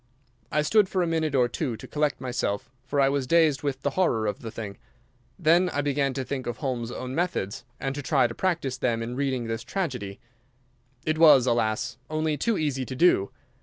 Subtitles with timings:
[0.51, 3.83] I stood for a minute or two to collect myself, for I was dazed with
[3.83, 4.79] the horror of the thing.
[5.37, 9.03] Then I began to think of Holmes's own methods and to try to practise them
[9.03, 10.19] in reading this tragedy.
[11.05, 13.29] It was, alas, only too easy to do.